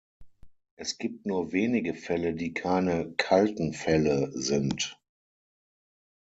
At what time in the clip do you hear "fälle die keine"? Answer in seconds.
1.93-3.11